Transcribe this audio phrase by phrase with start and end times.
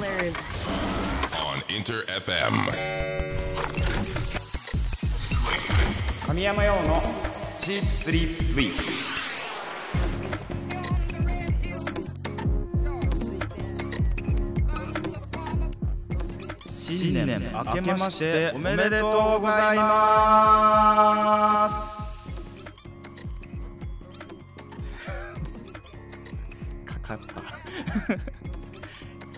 [0.00, 0.34] Killers.
[1.44, 2.54] on Inter FM.
[6.26, 7.02] 神山用の
[7.54, 8.82] シープスリープスイープ
[16.64, 21.79] 新年明けましておめでとうございます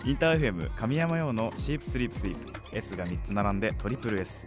[0.05, 4.45] インターフェム神山用のシープスリープスイープ S が3つ並んでトリプル S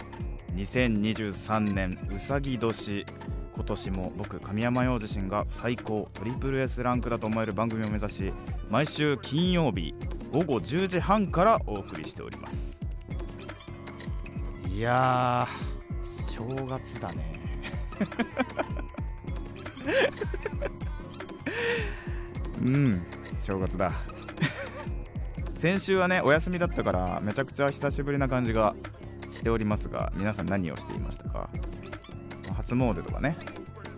[0.55, 3.07] 2023年うさぎ年。
[3.55, 8.31] 今年も僕神山陽自身が最高トリプル S ランクだと思える番組を目指し
[8.69, 9.95] 毎週金曜日
[10.31, 12.87] 午後10時半からお送りしております。
[14.71, 15.49] いや
[16.03, 17.33] 正月だね。
[22.63, 23.03] うん
[23.39, 24.16] 正月だ。
[25.57, 28.75] 先週はねお休みだったからめちゃくちゃ久しぶりな感じが
[29.33, 31.49] しておりますが皆さん何をしていましたか？
[32.57, 33.37] 初詣とかね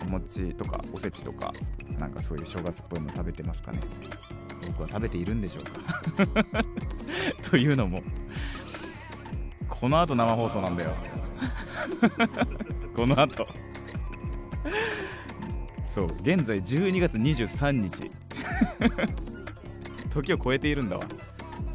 [0.03, 1.53] お餅とかおせちとか
[1.99, 3.81] なんかそういう正月っぽいの食べてますかね？
[4.67, 5.65] 僕は食べているんでしょう
[6.27, 6.65] か？
[7.51, 8.01] というのも
[9.69, 10.95] この後生放送なんだよ。
[12.95, 13.47] この後。
[15.95, 18.11] そう現在12月23日。
[20.11, 21.05] 時を超えているんだわ。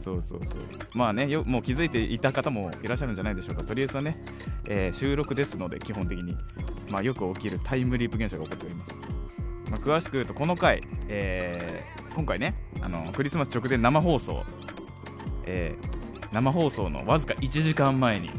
[0.03, 0.55] そうそうそう。
[0.93, 3.63] まあねよもう気づいていた方もいらっしゃるんじゃないでしょうか。
[3.63, 4.17] とりあえずはね、
[4.67, 6.35] えー収録ですので基本的に、
[6.91, 8.91] まあ、よく起きるタイムリープ現象が起こっております、
[9.69, 14.43] まあ、詳しく言うとこの回、えー今回ねあのクリスマス直前生放送、
[15.45, 18.31] えー生放送のわずか1時間前に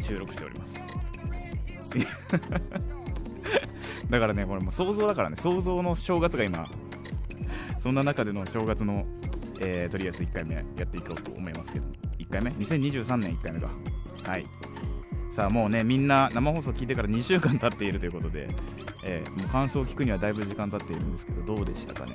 [0.00, 0.74] 収録しております。
[4.10, 6.66] だからねこれもう想像だからね想像の正月が今
[7.78, 9.04] そんな中での正月の、
[9.60, 11.86] えーとりあえず1回目やっていこうと思いますけど
[12.18, 13.70] 1回目？2023年1回目か。
[14.24, 14.46] はい。
[15.32, 18.48] さあもうねみんな生放送聞いてから2週間経っているということで、
[19.04, 22.12] えーもう感想を聞くにはだいぶ時間経っているんですけどどうでしたかね？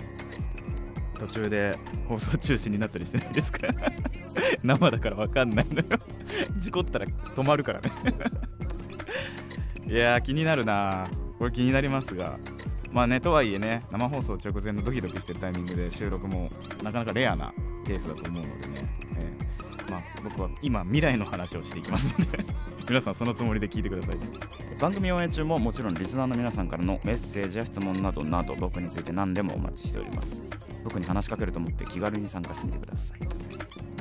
[1.20, 1.78] 途中で
[2.08, 3.68] 放送中止になったりしてないですか？
[4.64, 5.84] 生だから分かんないのよ。
[6.58, 7.92] 事故ったら止まるからね。
[9.88, 11.08] いや気になるな
[11.38, 12.40] これ気になりますが
[12.92, 16.50] まあねとはいえね生放送直前のドキドキしてるタイミングで収録も
[16.84, 17.54] なかなかレアな
[17.86, 22.46] ケースだと思うのでね、えーまあ、僕は今未来の話をしていきますので。
[22.90, 24.18] 皆さんそのつもりで聞いてください
[24.80, 30.42] 番組応援中ももちろんリスナーの皆さんからのメッセージや質問などなど僕について何でもお待ちしております。
[30.84, 33.20] 僕に話しかけると思って気軽に参加してみてください。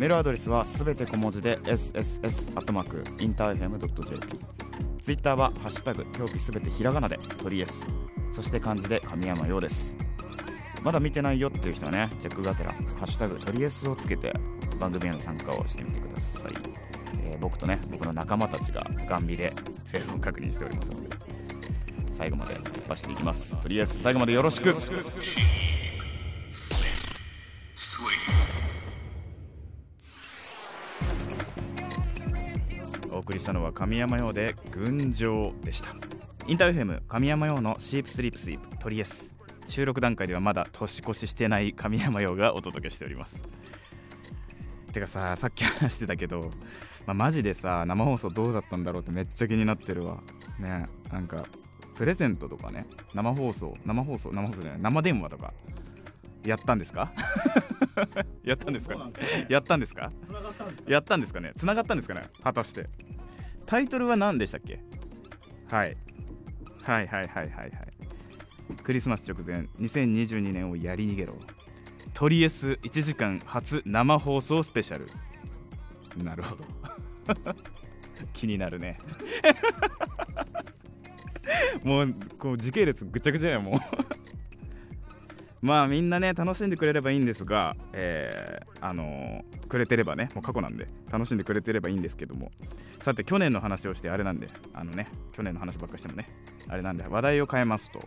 [0.01, 3.21] メールアドレスはすべて小文字で sss.interfm.jp
[4.99, 7.87] ツイッターは「ハッシュタグ表記すべてひらがな」で鳥 S
[8.33, 9.97] そして漢字で神山陽です。
[10.83, 14.33] まだ見てないよっていう人はねチェックがてら「ハッシュタグ鳥 S」をつけて
[14.79, 16.53] 番組への参加をしてみてください、
[17.23, 19.53] えー僕とね僕の仲間たちがガンビで
[19.85, 21.17] 生存確認しておりますので
[22.11, 23.63] 最後まで突っ走っていきます。
[23.63, 24.75] 鳥 S 最後までよろしく。
[33.13, 36.20] お送りしたのは神山用で群青でした。
[36.47, 39.35] インターフェム神山用のシープスリープスイープトリエス。
[39.67, 43.41] 収録段階ではまだ年越ししてない神山用がお届けしております。
[44.93, 46.51] てかささっき話してたけど、
[47.07, 50.21] まあ、マジでさ生放送どうだったんだろうってめっちゃ気になってるわ。
[50.59, 51.45] ねなんか
[51.95, 55.53] プレゼントとかね生放送生放送生放送じゃない生電話とか
[56.45, 57.13] やったんですか？
[58.43, 58.97] やったんですか？
[59.49, 60.11] やったんですか？
[60.89, 61.53] やったんですかね？
[61.57, 62.29] 繋がったんですかね？
[62.43, 62.89] 果たして。
[63.67, 64.81] タイトルは何でしたっけ？
[65.71, 65.97] はい
[66.91, 67.71] はいはいはいはいはい。
[68.83, 71.37] クリスマス直前2022年をやり逃げろ。
[72.13, 75.09] トリエス1時間初生放送スペシャル。
[76.25, 76.65] なるほど。
[78.35, 78.99] 気になるね。
[81.85, 83.81] もうこう時系列ぐちゃぐちゃやもう
[85.63, 92.51] まあみんなね楽しんでくれればいいんですが、えーあのーくれてればねもう過去なんで楽しんでくれてればいいんですけども。
[93.01, 96.29] さて去年の話をしてあれなんであのね去年の話ばっかしてもね
[96.67, 98.01] あれなんで話題を変えますと。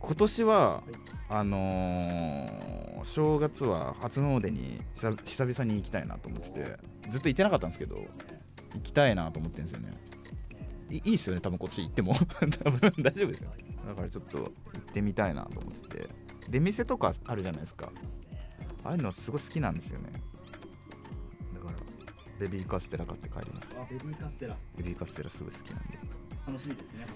[0.00, 0.82] 今年は、
[1.28, 6.78] あのー正月は初詣に久々に行きたいなと思ってて
[7.08, 7.96] ずっと行ってなかったんですけど
[8.74, 9.92] 行きたいなと思ってるんですよね。
[10.90, 12.14] いいいっすよね多分今年行っても。
[12.64, 13.50] 多分大丈夫ですよ。
[13.86, 16.27] だからちょっと行ってみたいなと思ってて。
[16.48, 17.92] 出店とかあるじゃないですか。
[18.84, 20.10] ああいうのすごい好きなんですよね。
[21.54, 21.74] だから
[22.38, 23.74] ベビーカステラ買って帰ります。
[23.78, 24.56] あベビーカステラ。
[24.76, 25.98] ベビーカステラすごい好きなんで。
[26.46, 27.06] 楽しみですね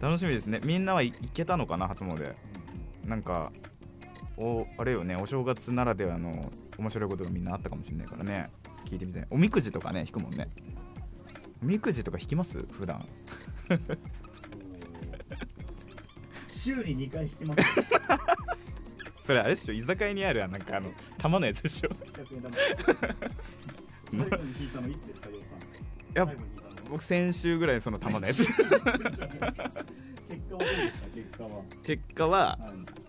[0.00, 0.60] 楽しみですね。
[0.62, 2.34] みんなは行けたのかな初詣。
[3.04, 3.52] なんか
[4.36, 8.50] おあれよねお正月ならではの面白いことがみんなあったかもしれないからね。
[8.84, 9.26] 聞いてみたい。
[9.30, 10.48] おみくじとかね引くもんね。
[11.62, 12.62] おみくじとか引きます？
[12.70, 13.04] 普段。
[16.46, 17.60] 週に2回引きます。
[19.26, 22.56] それあれでしょ居酒屋にあるなんかあの玉のやつでしょ100円玉。
[22.56, 25.32] 最後に引いたのいつですか、い
[26.14, 26.32] たの。
[26.90, 29.28] 僕先週ぐらいその玉のやつ結果はどうですか、
[31.14, 31.62] 結果は。
[31.82, 32.60] 結果ははい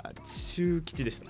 [0.04, 1.28] あ中吉でした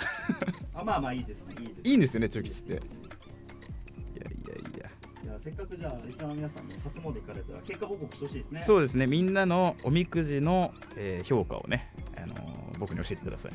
[0.73, 1.89] あ、まあまあいいですね、いいです。
[1.89, 4.89] いいんですよね中吉っていやいやいや
[5.23, 8.63] いやせっかくじゃあリスナーの皆さんに初詣行かれたら結果報告してほしいですね。
[8.65, 13.53] そうですねみんなのおみくじの、えー評価をね、あのー僕に教えてください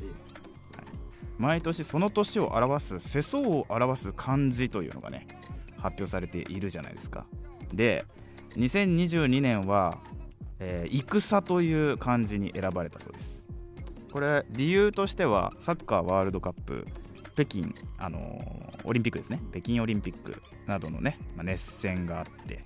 [1.43, 5.27] 毎年その年を表す世相を表す漢字というのがね
[5.77, 7.27] 発表されているじゃないですか。
[7.75, 8.07] で
[8.57, 9.99] 2022年は、
[10.61, 13.49] えー戦という漢字に選ばれたそうです。
[14.13, 16.87] これ理由としてはサッカーワールドカップ
[17.35, 19.41] 北京、あのーオリンピックですね。
[19.51, 22.63] 北京オリンピックなどのね、まあ熱戦があって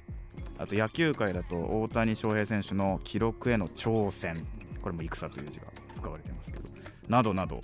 [0.59, 4.47] あと野球界だと大谷翔平選手の記録への挑戦。
[4.83, 6.69] これも戦という字が使われてますけど。
[7.09, 7.61] などなど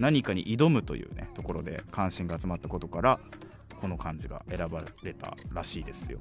[0.00, 3.20] 何かに挑むというねところで関心が集まったことから
[3.80, 6.18] この漢字が選ばれたらしいですよ。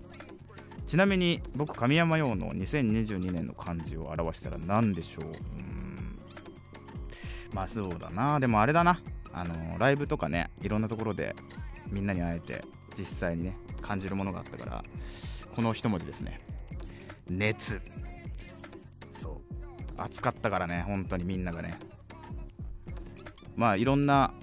[0.85, 5.25] ちなみに僕神山用の2022年の漢字を表したら何でしょう？
[5.25, 5.29] う
[5.61, 6.19] ん。
[7.53, 8.39] まあそうだな。
[8.39, 9.01] でもあれだな。
[9.31, 11.35] あのライブとかねいろんなところで
[11.89, 12.65] みんなに会えて
[12.97, 14.83] 実際にね感じるものがあったから
[15.55, 16.39] この一文字ですね。
[17.29, 17.81] 熱。
[19.13, 19.35] そう。
[19.97, 21.79] 暑かったからね本当にみんながね。
[23.59, 24.33] まあいろんな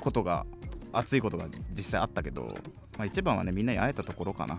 [0.00, 0.46] ことが
[0.92, 2.58] 熱いことが実際あったけど、
[2.98, 4.58] まあ、一番はねみんなに会えたところかな。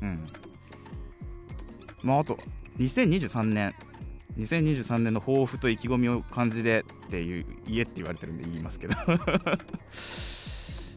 [0.00, 0.26] うん。
[2.02, 2.38] まああと
[2.78, 3.74] 2023年。
[4.38, 8.94] 2023年の抱負と意気込みを感じでっていう家って言われてるんで言いますけど。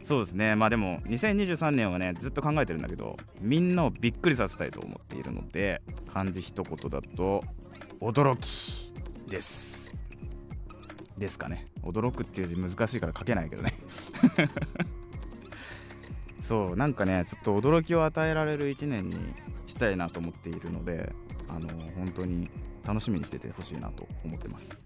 [0.03, 0.55] そうですね。
[0.55, 5.81] まあでも2023年はねずっと考えてるんだけどみんなをびっくりさせたいと思っているので
[6.13, 7.43] 漢字一言だと
[7.99, 8.93] 驚き
[9.29, 9.78] です。
[11.19, 11.65] ですかね。
[11.83, 13.73] 驚くっていう字難しいから書けないけどね。
[16.41, 19.17] そうなんかねちょっと驚きを与えられる1年に
[19.67, 21.13] したいなと思っているので
[21.47, 22.49] あの本当に
[22.83, 24.83] 楽しみにしててほしいなと思ってます、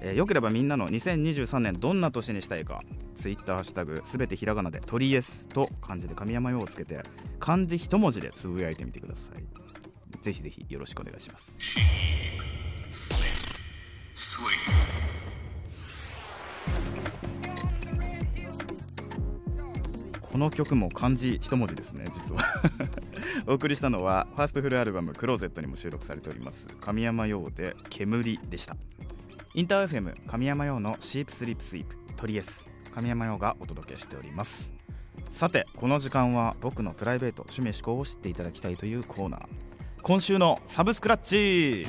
[0.00, 2.82] えーよければみんなの2023年どんな年にしたいか
[3.14, 7.02] Twitter ハッシュタグすべてひらがなで「トリエス」と漢字で神山用をつけて
[7.38, 9.64] 漢字一文字でつぶやいてみてください。
[10.24, 11.58] ぜひぜひよろしくお願いします。
[20.34, 22.40] この曲も漢字一文字ですね実は。
[23.46, 28.76] お送りしたのはファーストフルアルバム「クローゼット」にも収録されております神山用で「煙」でした。
[29.54, 34.72] インター FM 神山用の「シープスリープスイープ」トリエス神山用がお届けしております。
[35.30, 39.46] さてこの時間は僕のプライベート趣味思考を知っていただきたいというコーナー。
[40.02, 41.86] 今週のサブスクラッチ!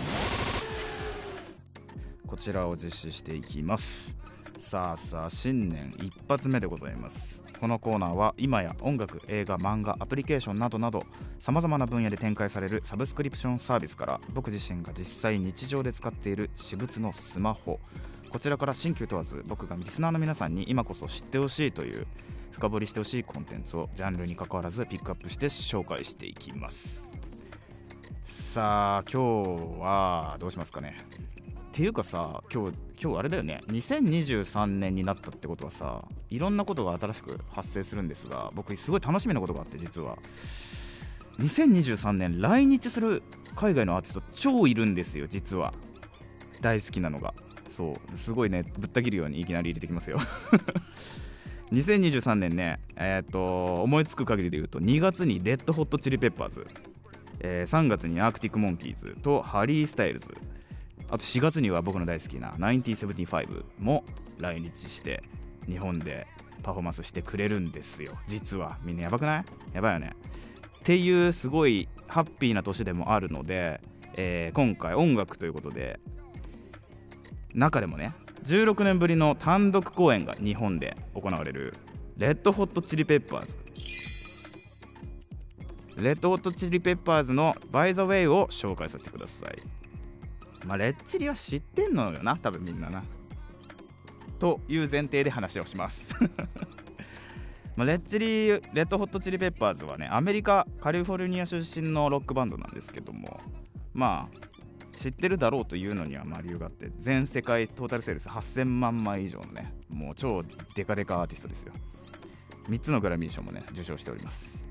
[2.28, 4.16] こちらを実施していきます。
[4.60, 7.45] さあさあ新年一発目でございます。
[7.60, 11.04] このコーナーは今や音楽映画漫画アプリケーションなどなど
[11.40, 17.80] さまざまな分野で展開されるサブスクリプションサービスから僕自身が実際日常で使っている私物のスマホ
[18.30, 22.06] こちらから新旧問わず僕がリスナーの皆さんに今こそ知ってほしいという
[22.52, 27.12] 深掘りしてほしいコンテンツをジャンルに関わらずピックアップして紹介していきます。
[28.24, 30.98] さあ今日はどうしますかね？
[31.76, 33.62] ていうかさ今日今日あれだよね。
[33.68, 40.18] 2023年になったってことはさいろんなことが新しく発生するんですが僕すごい楽しみなことがあって実は。
[41.38, 43.22] 2023年来日する
[43.58, 45.74] 海外のアーティスト超いるんですよ実は。
[46.62, 47.34] 大好きなのが。
[47.68, 50.18] そうすごいねぶった切るようにいきなり入れてきますよ。
[51.74, 56.66] 2023年ねえっ、と思いつく限りで言うと2月にレッドホットチリペッパーズ、
[57.42, 60.34] えー3月に Arctic Monkeys とハリー・スタイルズ。
[61.10, 64.04] あと4月には僕の大好きな1975も
[64.40, 65.22] 来日して
[65.68, 66.28] 日本で
[66.64, 68.18] パフォーマンスしてくれるんですよ。
[68.28, 69.46] 実はみんなやばくない？
[69.74, 70.14] やばいよね。
[70.80, 73.82] っていうすごいハッピーな年でもあるので、
[74.16, 76.00] えー今回音楽ということで
[77.54, 81.74] 中でもね16年ぶりの単独公演が日本で行われる
[82.18, 83.58] Red Hot Chili Peppers。
[85.98, 89.62] Red Hot Chili Peppers の「By the Way」を紹介させてください。
[90.66, 93.04] まあレッチリは知ってんのよな多分みんなな。
[94.40, 96.16] という前提で話をします。
[97.76, 103.40] まあレッチリ Red Hot Chili Peppers はねアメリカカリフォルニア出身のロックバンドなんですけども
[103.94, 110.44] まあ知ってるだろうというのにはまあ理由があって全世界トータルセールス8000万枚以上のねもう超
[110.74, 111.74] デカデカアーティストですよ。
[112.70, 114.66] 3つのグラミー賞もね受賞しております。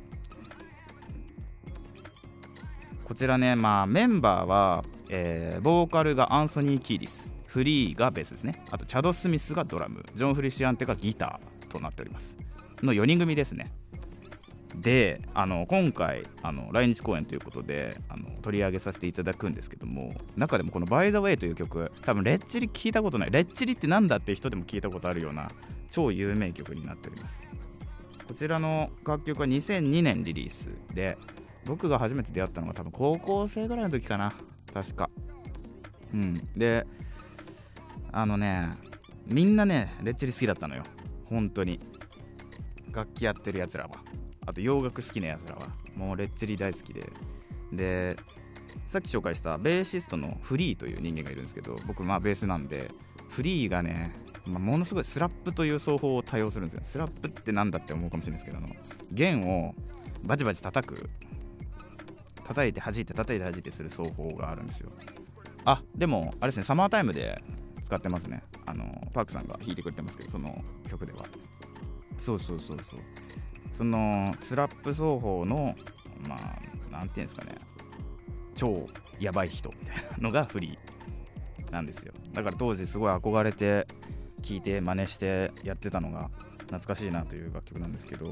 [3.05, 8.65] こちらねまあメンバーは、えーボーカルがアンソニー・キーディスフリーがベースですね。
[8.71, 12.37] あとチャド・スミスがドラムジョン・フルシアンテがギターとなっております
[12.83, 13.73] の4人組ですね。
[14.75, 25.49] であの今回あの来日公演ということであの取り上げさせていただくんですけども中でもこの「By the Way」という曲多分レッチリ聞いたことないレッチリってなんだって人でも聞いたことあるような
[25.93, 27.43] 超有名曲になっております。
[28.27, 31.19] こちらの楽曲は2002年リリースで
[31.67, 34.35] 僕が初めて出会ったのが多分高校生ぐらいの時かな。
[34.75, 35.09] 確か。
[36.13, 36.49] うん。
[36.57, 36.87] で
[38.13, 38.69] あのね
[39.27, 40.83] みんなねレッチリ好きだったのよ。
[41.25, 41.81] 本当に。
[42.93, 43.91] 楽器やってるやつらは。
[44.47, 45.69] あと洋楽好きなやつらは。
[45.97, 47.11] もうレッチリ大好きで。
[47.73, 48.17] で
[48.89, 52.91] さっき紹介したベーシストのフリーという人間がいるんですけど僕まあベースなんで
[53.31, 54.15] フリーがね、
[54.47, 56.83] まあものすごいスラップという奏法を多用するんですよ。
[56.85, 58.75] スラップってなんだって思うかもしれないですけどあの
[59.11, 59.75] 弦を
[60.23, 61.11] バチバチ叩く
[62.45, 64.91] 叩いて弾いて叩いて弾いてする奏法があるんですよ。
[65.65, 67.43] あでもあれですねサマータイムで
[67.83, 68.43] 使ってますね。
[68.67, 71.25] あのパークさんが弾いてくれてますけどその曲では。
[72.19, 73.01] そうそうそうそう。
[73.73, 75.75] そのスラップ奏法の
[76.29, 77.57] まあなんていうんですかね。
[78.55, 78.87] 超
[79.19, 82.13] やばい人みたいなのがフリーなんですよ。
[82.33, 83.87] だから当時すごい憧れて
[84.43, 88.27] 聴いて真似してやってたのが懐かしいなという楽曲なんですけど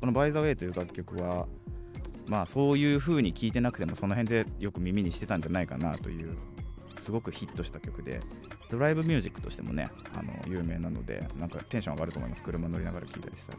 [0.00, 1.46] この「By the Way」という楽曲は
[2.26, 6.36] まあそういう風に聴いてなくてもその辺でよく耳にしてたんじゃないかなという
[6.98, 8.20] すごくヒットした曲で
[8.70, 12.42] ドライブミュージックとしてもねあの有名なのでなんかテンション上がると思います。
[12.42, 13.58] 車乗りながら聴いたりしたら。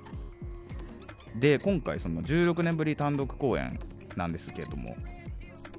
[1.36, 3.80] で今回その16年ぶり単独公演
[4.16, 4.96] なんですけれども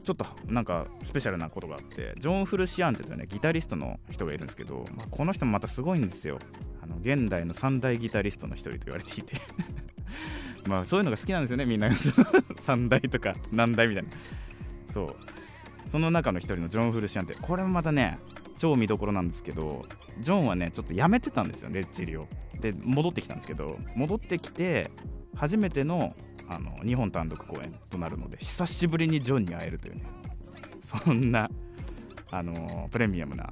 [0.05, 6.39] ちょっとなんかスペシャルなことがあってジョン・フルシアンテというねギタリストの人がいるんですけど、まあ、この人もまたすごいんですよ。
[6.81, 9.35] あの現代の三大ギタリストの一人と言われていて。
[10.69, 11.67] まあそういうのが好きなんですよね。
[11.67, 11.91] みんな。
[12.61, 14.11] 三大とか何大みたいな。
[14.89, 15.17] そう。
[15.89, 18.19] その中の一人のジョン・フルシアンテこれもまたね
[18.59, 19.87] 超見どころなんですけど
[20.21, 22.29] ジョンはねちょっとやめてたんですよレッチリを。
[22.61, 24.91] で戻ってきたんですけど戻ってきて
[25.35, 26.15] 初めての
[26.49, 30.03] あの日本単独公演となるので久しぶりにジョンに会えるというね。
[30.83, 31.51] そんな
[32.31, 33.51] あのプレミアムな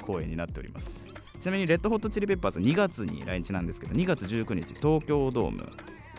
[0.00, 1.06] 公演になっております。
[1.38, 5.70] ちなみにレッドホットチリペッパーズ2月に来日なんですけど2月19日東京ドーム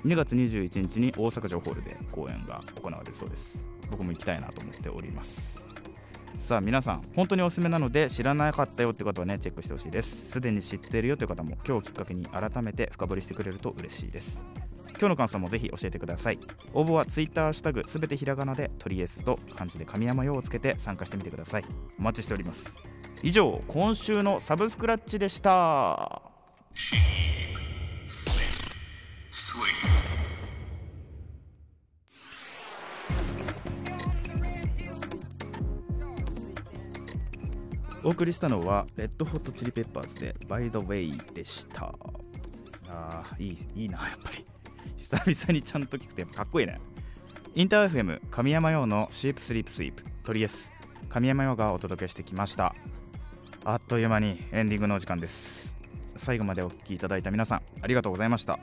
[0.06, 3.66] 2月21日に大阪城ホールで公演が行われるそうです。
[3.92, 5.68] 僕も行きたいなと思っております。
[6.38, 10.32] さあ皆さん本当におすすめなので知らなかったよって方はねチェックしてほしいです。
[10.32, 14.44] すでに知ってるよという方も今日きっかけに改めて深掘りしてくれると嬉しいです。
[14.92, 16.40] 今日の感想もぜひ教えてください。
[16.74, 21.66] 応募は Twitter ハッシュタグすべてひらがなでトリエスと漢字で神山用をつけて参加してみてください。
[22.00, 22.78] お待ちしております。
[23.22, 26.22] 以上今週のサブスクラッチでした。
[38.10, 41.94] お送りしたのはレッドホットチリペッパーズで By the Way でした。
[42.90, 44.44] あーいいいいなやっぱり。
[44.98, 46.82] 久々にちゃんと聞くとやっぱかっこいいね。
[47.54, 50.74] インター FM 神山用のシープスリープスイープトリエス。
[51.08, 52.74] 神山用がお届けしてきました。
[53.64, 55.78] あっという間にエンディングのお時間です。
[56.16, 58.58] 最後までお聞きいただいた皆さんありがとうございました。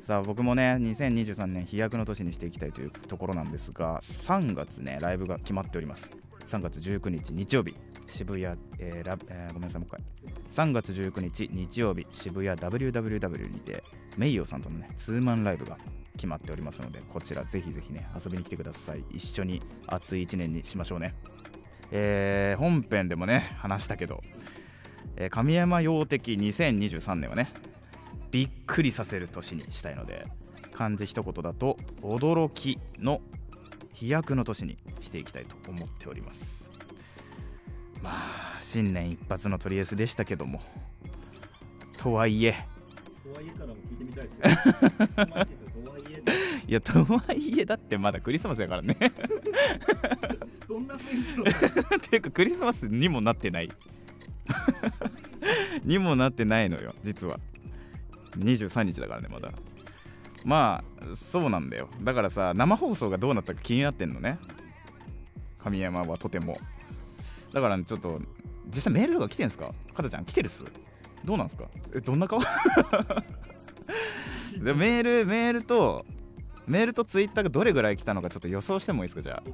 [0.00, 6.10] さあ僕もね2023年飛躍の年にしていきたいというところなんですが3月ねライブが決まっております。
[6.46, 7.76] 3月19日日曜日。
[8.06, 8.44] 渋谷、
[8.78, 10.66] えーラえーごめんなさいもう一回。
[10.68, 13.82] 3月19日日曜日渋谷 WWW にて
[14.16, 15.76] メイヨさんとのねツーマンライブが
[16.12, 19.04] 決まっておりますのでこちらぜひぜひね遊びに来てください。
[19.10, 21.14] 一緒に熱い1年にしましょうね。
[21.90, 24.22] えー本編でもね話したけど、
[25.16, 27.52] えー神山陽的2023年はね
[28.30, 30.26] びっくりさせる年にしたいので
[30.72, 33.20] 漢字一言だと驚きの
[33.92, 36.70] 飛躍の年にしていきたいと思っております。
[38.02, 40.60] まあ新年一発のトリエスでしたけども。
[41.96, 42.54] とはいえ。
[43.24, 45.06] とはいえからも聞いてみたいですよ。
[45.28, 45.70] まあいいですよ。
[45.84, 46.22] とはいえ
[46.68, 48.96] いやとはいえだってまだクリスマスやからね。
[50.68, 51.98] どんな雰囲気の？
[52.00, 53.70] ていうかクリスマスにもなってない。
[55.84, 57.38] にもなってないのよ実は。
[58.38, 59.52] 23日だからねまだ。
[60.44, 61.88] まあそうなんだよ。
[62.02, 64.38] だからさ生放送がどうなったか気になってんのね。
[65.58, 66.60] 神山はとても
[67.56, 68.20] だから、ちょっと
[68.66, 69.72] 実際メールとか来てんすか？
[69.94, 70.62] かたちゃん来てるっす？
[71.24, 71.64] どうなんすか？
[71.94, 72.38] えどんな顔？
[74.62, 76.04] でメールメールと
[76.66, 79.22] メールとツイッターがどれぐらい来たのかちょっと予想してもいいですか？
[79.22, 79.50] じゃあ。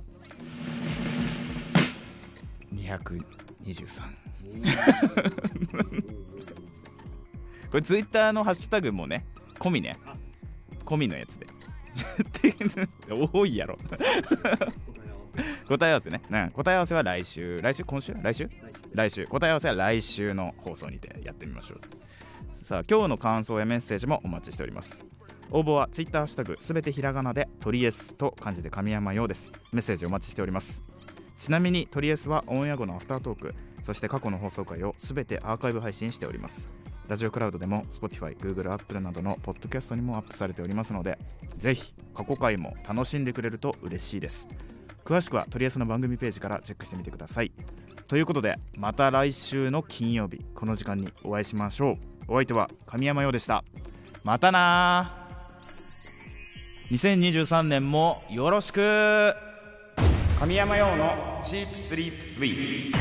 [2.75, 4.02] 223
[7.71, 9.25] これツイッターのハッシュタグもね
[9.61, 9.97] 込みね。
[10.06, 10.16] あ。
[10.85, 11.47] 込みのやつで。
[13.32, 13.78] 多いやろ
[15.69, 16.21] 答え合わせね、
[16.53, 17.59] 答え合わせは来週。
[17.62, 17.85] 来週？
[17.85, 18.15] 今週？
[18.21, 18.51] 来週？
[18.93, 19.27] 来週。
[19.27, 22.65] 答え合わせは来週の放送にてやってみましょう。
[22.65, 25.05] さあ今日の感想やメッセージもお待ちしております。
[25.51, 29.53] 応募は Twitter ハッシュタグすべてひらがなでトリエスと漢字で神山ようです。
[29.73, 30.83] メッセージお待ちしております。
[31.37, 36.71] ちなみにトリエスはオンエア後のアフタートークそして過去の放送回をすべてアーカイブ配信しております。
[37.09, 41.19] ラジオクラウドでも Spotify、Google、Apple などのポッドキャストにもアップされておりますので
[41.57, 44.47] ぜひ過去回も楽しんでくれると嬉しいです。
[45.04, 47.52] 詳しくはトリエスの番組ページからチェックしてみてください。
[48.06, 51.97] ということでまた来週の金曜日この時間にお会いしましょう。
[52.28, 53.64] お相手は神山陽でした。
[54.23, 55.28] またな
[56.90, 59.35] 2023年もよろしく。
[60.38, 62.99] 神山陽のチープスリープスイート。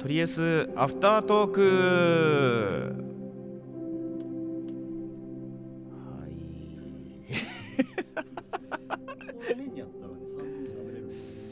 [0.00, 3.03] とりあえずアフタートーク。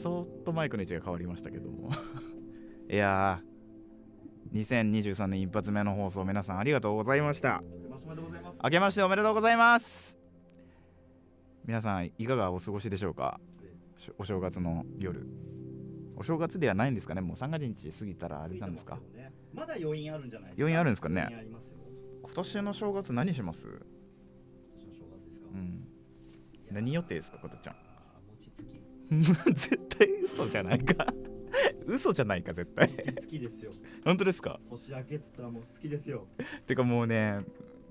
[0.01, 1.89] そーっとマイクの位置が変わりましたけども
[2.89, 7.61] いやー2023年一発目の放送皆さんありがとうございました。
[8.63, 10.15] 明けましておめでとうございます。
[11.65, 13.39] 皆さんいかがお過ごしでしょうか？
[13.97, 15.25] しお正月の夜。
[16.15, 17.21] お正月ではないんですかね？
[17.21, 18.99] もう三が日過ぎたらあれなんですか？
[19.15, 19.31] ね。
[19.53, 20.61] まだ余韻あるんじゃないですか？
[20.63, 21.27] 余韻あるんですかね？
[22.21, 23.67] 今年の正月何します？
[23.67, 23.75] 今
[24.75, 25.47] 年の正月ですか？
[25.51, 25.87] うん
[26.73, 27.75] 何予定ですかことちゃん？
[28.31, 28.81] 餅つき。
[29.53, 31.05] 絶対嘘じゃないか
[31.85, 33.71] 嘘じゃないか絶対餅つきですよ。
[34.03, 34.59] 本当ですか？
[34.69, 36.27] 年明けっつったらもう好きですよ。
[36.65, 37.41] てかもうね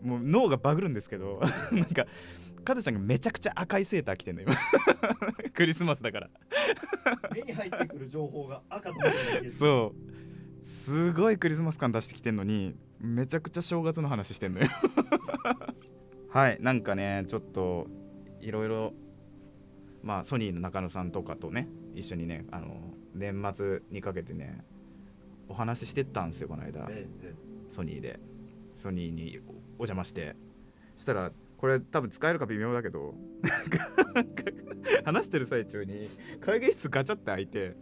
[0.02, 1.40] もう脳がバグるんですけど
[1.72, 2.06] なんか
[2.64, 4.52] カズちゃんがめちゃくちゃ赤いセーター着てんの今
[5.54, 6.30] クリスマスだから
[7.34, 8.96] 目に入ってくる情報が赤と。
[9.56, 9.94] そ
[10.62, 14.66] うすごいクリスマス感出してきてんのにめちゃくちゃ正月の話してんのよ
[16.30, 17.88] はいなんかねちょっと
[18.42, 18.92] いろいろ
[20.02, 22.76] まあソニーの中野さんとかとね一緒にねあの
[23.14, 24.64] 年末にかけてね
[25.48, 26.87] お話ししてったんですよこの間。
[26.90, 27.35] えええ
[27.68, 28.20] ソニーで。
[28.76, 29.40] ソニーに
[29.78, 30.37] お邪魔して。
[30.96, 33.14] そしたらこれ多分使えるか微妙だけど
[35.05, 36.09] 話してる最中に
[36.40, 37.76] 会議室ガチャって開いて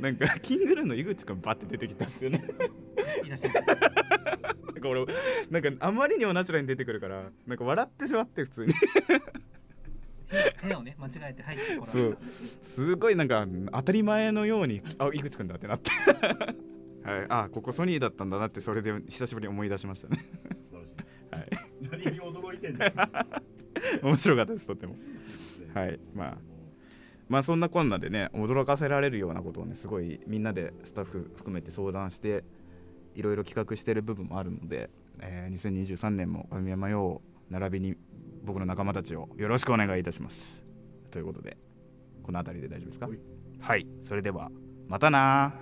[0.00, 2.42] なんかキングルーの井口くんバッて出てきたんですよね
[4.82, 5.04] か俺
[5.50, 8.74] なんかあまりにもナチュラルに出てくるからなんか笑ってしまって普通に。
[10.62, 12.10] 部屋をね間違えて入ってこらそう。
[12.10, 12.18] れた
[12.64, 15.90] すごいなんか当たり前のようにあ井口くんだってなって。
[17.04, 17.26] はい。
[17.28, 20.18] あここソニーだったんだなってそれで久しぶりに思い出しましたね。
[20.60, 20.94] 素晴らしい。
[21.34, 21.48] はい。
[22.02, 22.92] 何に驚いてんだよ。
[24.02, 24.96] 面白かったですとても。
[25.74, 25.98] はい。
[26.14, 26.38] まあ
[27.28, 32.44] まあそんなこんなでね驚かせられるようなことをねすごいみんなでスタッフ含めて相談して
[33.14, 37.20] いろいろ企画してる部分もあるので、えー2023年も神山陽
[37.50, 37.96] 並びに
[38.44, 40.64] 僕の仲間たちをよろしくお願いいたします。
[41.10, 41.56] ということで
[42.22, 43.06] この辺りで大丈夫ですか？
[43.08, 43.18] はい。
[43.60, 43.86] はい。
[44.00, 44.50] それでは
[44.88, 45.54] またな